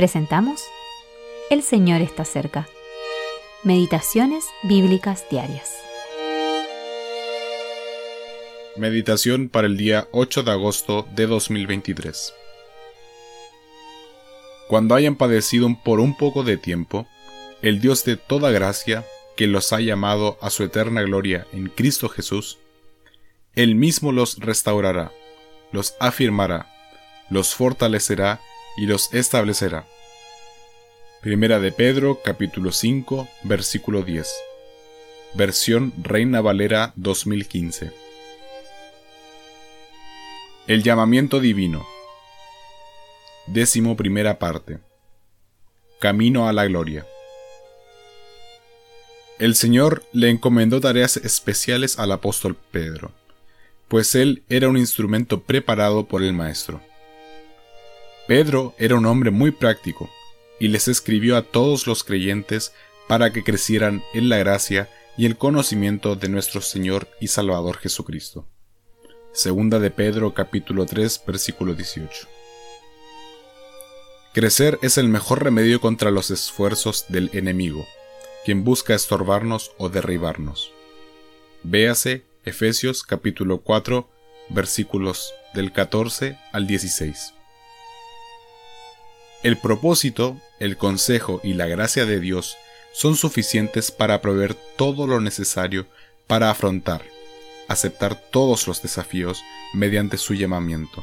Presentamos 0.00 0.62
El 1.50 1.62
Señor 1.62 2.00
está 2.00 2.24
cerca. 2.24 2.66
Meditaciones 3.64 4.46
Bíblicas 4.62 5.26
Diarias. 5.30 5.76
Meditación 8.78 9.50
para 9.50 9.66
el 9.66 9.76
día 9.76 10.08
8 10.12 10.42
de 10.44 10.52
agosto 10.52 11.06
de 11.14 11.26
2023. 11.26 12.32
Cuando 14.70 14.94
hayan 14.94 15.16
padecido 15.16 15.68
por 15.84 16.00
un 16.00 16.16
poco 16.16 16.44
de 16.44 16.56
tiempo, 16.56 17.06
el 17.60 17.82
Dios 17.82 18.02
de 18.06 18.16
toda 18.16 18.50
gracia, 18.50 19.04
que 19.36 19.48
los 19.48 19.70
ha 19.74 19.80
llamado 19.80 20.38
a 20.40 20.48
su 20.48 20.64
eterna 20.64 21.02
gloria 21.02 21.46
en 21.52 21.68
Cristo 21.68 22.08
Jesús, 22.08 22.56
Él 23.54 23.74
mismo 23.74 24.12
los 24.12 24.38
restaurará, 24.38 25.12
los 25.72 25.94
afirmará, 26.00 26.72
los 27.28 27.54
fortalecerá 27.54 28.40
y 28.80 28.86
los 28.86 29.12
establecerá. 29.12 29.86
Primera 31.20 31.60
de 31.60 31.70
Pedro 31.70 32.22
capítulo 32.24 32.72
5 32.72 33.28
versículo 33.42 34.02
10. 34.02 34.26
Versión 35.34 35.92
Reina 36.02 36.40
Valera 36.40 36.94
2015. 36.96 37.92
El 40.66 40.82
llamamiento 40.82 41.40
divino. 41.40 41.86
Décimo 43.48 43.98
primera 43.98 44.38
parte. 44.38 44.78
Camino 46.00 46.48
a 46.48 46.54
la 46.54 46.64
gloria. 46.64 47.06
El 49.38 49.56
Señor 49.56 50.04
le 50.14 50.30
encomendó 50.30 50.80
tareas 50.80 51.18
especiales 51.18 51.98
al 51.98 52.12
apóstol 52.12 52.56
Pedro, 52.70 53.12
pues 53.88 54.14
él 54.14 54.42
era 54.48 54.70
un 54.70 54.78
instrumento 54.78 55.42
preparado 55.42 56.06
por 56.06 56.22
el 56.22 56.32
Maestro. 56.32 56.80
Pedro 58.30 58.76
era 58.78 58.94
un 58.94 59.06
hombre 59.06 59.32
muy 59.32 59.50
práctico, 59.50 60.08
y 60.60 60.68
les 60.68 60.86
escribió 60.86 61.36
a 61.36 61.42
todos 61.42 61.88
los 61.88 62.04
creyentes 62.04 62.72
para 63.08 63.32
que 63.32 63.42
crecieran 63.42 64.04
en 64.14 64.28
la 64.28 64.38
gracia 64.38 64.88
y 65.16 65.26
el 65.26 65.36
conocimiento 65.36 66.14
de 66.14 66.28
nuestro 66.28 66.60
Señor 66.60 67.08
y 67.20 67.26
Salvador 67.26 67.78
Jesucristo. 67.78 68.46
Segunda 69.32 69.80
de 69.80 69.90
Pedro 69.90 70.32
capítulo 70.32 70.86
3 70.86 71.24
versículo 71.26 71.74
18. 71.74 72.28
Crecer 74.32 74.78
es 74.80 74.96
el 74.96 75.08
mejor 75.08 75.42
remedio 75.42 75.80
contra 75.80 76.12
los 76.12 76.30
esfuerzos 76.30 77.06
del 77.08 77.30
enemigo 77.32 77.84
quien 78.44 78.62
busca 78.62 78.94
estorbarnos 78.94 79.72
o 79.76 79.88
derribarnos. 79.88 80.70
Véase 81.64 82.22
Efesios 82.44 83.02
capítulo 83.02 83.62
4 83.62 84.08
versículos 84.50 85.34
del 85.52 85.72
14 85.72 86.38
al 86.52 86.68
16. 86.68 87.34
El 89.42 89.56
propósito, 89.56 90.36
el 90.58 90.76
consejo 90.76 91.40
y 91.42 91.54
la 91.54 91.66
gracia 91.66 92.04
de 92.04 92.20
Dios 92.20 92.58
son 92.92 93.16
suficientes 93.16 93.90
para 93.90 94.20
proveer 94.20 94.54
todo 94.76 95.06
lo 95.06 95.20
necesario 95.20 95.86
para 96.26 96.50
afrontar, 96.50 97.02
aceptar 97.66 98.20
todos 98.30 98.66
los 98.66 98.82
desafíos 98.82 99.42
mediante 99.72 100.18
su 100.18 100.34
llamamiento. 100.34 101.02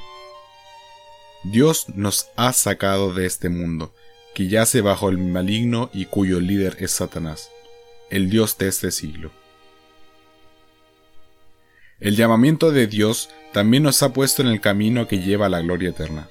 Dios 1.43 1.89
nos 1.89 2.29
ha 2.35 2.53
sacado 2.53 3.13
de 3.13 3.25
este 3.25 3.49
mundo 3.49 3.93
que 4.35 4.47
yace 4.47 4.81
bajo 4.81 5.09
el 5.09 5.17
maligno 5.17 5.89
y 5.91 6.05
cuyo 6.05 6.39
líder 6.39 6.77
es 6.79 6.91
Satanás, 6.91 7.49
el 8.11 8.29
Dios 8.29 8.57
de 8.59 8.67
este 8.67 8.91
siglo. 8.91 9.31
El 11.99 12.15
llamamiento 12.15 12.71
de 12.71 12.85
Dios 12.85 13.29
también 13.51 13.81
nos 13.81 14.03
ha 14.03 14.13
puesto 14.13 14.43
en 14.43 14.49
el 14.49 14.61
camino 14.61 15.07
que 15.07 15.19
lleva 15.21 15.47
a 15.47 15.49
la 15.49 15.61
gloria 15.61 15.89
eterna. 15.89 16.29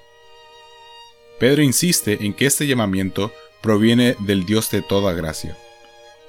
Pedro 1.38 1.62
insiste 1.62 2.24
en 2.24 2.34
que 2.34 2.46
este 2.46 2.66
llamamiento 2.66 3.32
proviene 3.62 4.16
del 4.20 4.46
Dios 4.46 4.70
de 4.70 4.82
toda 4.82 5.12
gracia, 5.12 5.56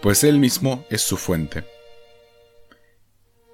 pues 0.01 0.23
Él 0.23 0.39
mismo 0.39 0.85
es 0.89 1.01
su 1.01 1.17
fuente. 1.17 1.63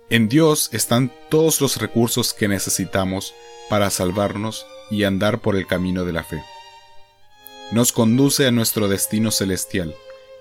En 0.10 0.30
Dios 0.30 0.70
están 0.74 1.12
todos 1.30 1.62
los 1.62 1.78
recursos 1.78 2.34
que 2.34 2.48
necesitamos 2.48 3.34
para 3.70 3.90
salvarnos 3.90 4.66
y 4.92 5.04
andar 5.04 5.40
por 5.40 5.56
el 5.56 5.66
camino 5.66 6.06
de 6.06 6.14
la 6.14 6.24
fe 6.24 6.44
nos 7.74 7.92
conduce 7.92 8.46
a 8.46 8.52
nuestro 8.52 8.88
destino 8.88 9.32
celestial, 9.32 9.96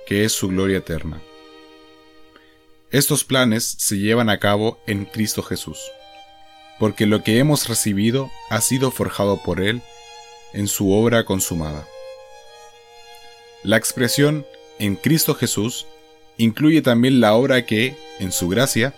que 0.06 0.24
es 0.24 0.32
su 0.32 0.48
gloria 0.48 0.78
eterna. 0.78 1.22
Estos 2.90 3.24
planes 3.24 3.74
se 3.78 3.96
llevan 3.96 4.28
a 4.28 4.38
cabo 4.38 4.78
en 4.86 5.06
Cristo 5.06 5.42
Jesús, 5.42 5.78
porque 6.78 7.06
lo 7.06 7.22
que 7.24 7.38
hemos 7.38 7.68
recibido 7.70 8.30
ha 8.50 8.60
sido 8.60 8.90
forjado 8.90 9.42
por 9.42 9.62
Él 9.62 9.80
en 10.52 10.68
su 10.68 10.92
obra 10.92 11.24
consumada. 11.24 11.86
La 13.62 13.76
expresión 13.76 14.46
en 14.78 14.96
Cristo 14.96 15.34
Jesús 15.34 15.86
incluye 16.36 16.82
también 16.82 17.20
la 17.20 17.34
obra 17.34 17.64
que, 17.66 17.96
en 18.18 18.32
su 18.32 18.48
gracia, 18.48 18.94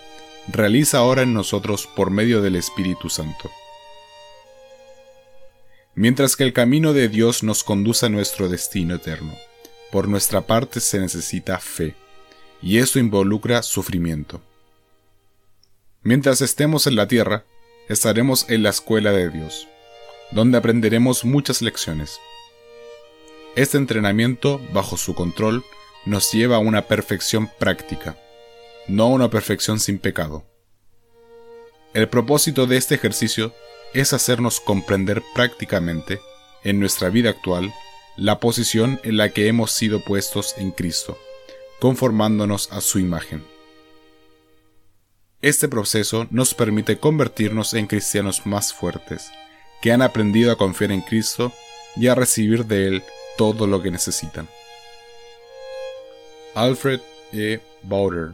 realiza 0.48 0.98
ahora 0.98 1.22
en 1.22 1.34
nosotros 1.34 1.88
por 1.94 2.10
medio 2.10 2.40
del 2.42 2.56
Espíritu 2.56 3.08
Santo. 3.10 3.50
Mientras 5.94 6.36
que 6.36 6.44
el 6.44 6.52
camino 6.52 6.92
de 6.92 7.08
Dios 7.08 7.42
nos 7.42 7.62
conduce 7.62 8.06
a 8.06 8.08
nuestro 8.08 8.48
destino 8.48 8.96
eterno, 8.96 9.34
por 9.92 10.08
nuestra 10.08 10.40
parte 10.40 10.80
se 10.80 10.98
necesita 10.98 11.58
fe, 11.58 11.94
y 12.60 12.78
esto 12.78 12.98
involucra 12.98 13.62
sufrimiento. 13.62 14.40
Mientras 16.02 16.40
estemos 16.40 16.86
en 16.86 16.96
la 16.96 17.06
tierra, 17.06 17.44
estaremos 17.88 18.46
en 18.48 18.62
la 18.62 18.70
escuela 18.70 19.12
de 19.12 19.30
Dios, 19.30 19.68
donde 20.34 20.58
aprenderemos 20.58 21.24
muchas 21.24 21.62
lecciones. 21.62 22.20
Este 23.56 23.78
entrenamiento, 23.78 24.60
bajo 24.72 24.96
su 24.96 25.14
control, 25.14 25.64
nos 26.06 26.32
lleva 26.32 26.56
a 26.56 26.58
una 26.60 26.82
perfección 26.82 27.48
práctica, 27.58 28.18
no 28.88 29.04
a 29.04 29.08
una 29.08 29.30
perfección 29.30 29.78
sin 29.78 29.98
pecado. 29.98 30.44
El 31.94 32.08
propósito 32.08 32.66
de 32.66 32.76
este 32.76 32.96
ejercicio 32.96 33.54
es 33.94 34.12
hacernos 34.12 34.60
comprender 34.60 35.22
prácticamente, 35.34 36.20
en 36.64 36.80
nuestra 36.80 37.10
vida 37.10 37.30
actual, 37.30 37.72
la 38.16 38.40
posición 38.40 39.00
en 39.04 39.16
la 39.16 39.28
que 39.28 39.46
hemos 39.46 39.70
sido 39.70 40.00
puestos 40.00 40.56
en 40.58 40.72
Cristo, 40.72 41.16
conformándonos 41.80 42.72
a 42.72 42.80
su 42.80 42.98
imagen. 42.98 43.44
Este 45.42 45.68
proceso 45.68 46.26
nos 46.30 46.54
permite 46.54 46.98
convertirnos 46.98 47.74
en 47.74 47.86
cristianos 47.86 48.46
más 48.46 48.72
fuertes, 48.72 49.30
que 49.84 49.92
han 49.92 50.00
aprendido 50.00 50.50
a 50.50 50.56
confiar 50.56 50.92
en 50.92 51.02
Cristo 51.02 51.52
y 51.94 52.06
a 52.06 52.14
recibir 52.14 52.64
de 52.64 52.86
Él 52.86 53.02
todo 53.36 53.66
lo 53.66 53.82
que 53.82 53.90
necesitan. 53.90 54.48
Alfred 56.54 57.00
E. 57.34 57.60
Bauder 57.82 58.30